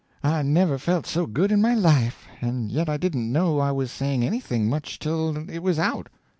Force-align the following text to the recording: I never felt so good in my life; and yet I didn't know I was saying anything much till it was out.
I 0.23 0.41
never 0.41 0.79
felt 0.79 1.05
so 1.05 1.27
good 1.27 1.51
in 1.51 1.61
my 1.61 1.75
life; 1.75 2.25
and 2.41 2.71
yet 2.71 2.89
I 2.89 2.97
didn't 2.97 3.31
know 3.31 3.59
I 3.59 3.69
was 3.69 3.91
saying 3.91 4.23
anything 4.25 4.67
much 4.67 4.97
till 4.97 5.37
it 5.47 5.61
was 5.61 5.77
out. 5.77 6.09